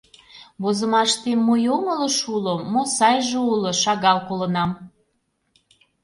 [0.61, 4.71] Возымаштем мо йоҥылыш уло, мо сайже уло— шагал колынам.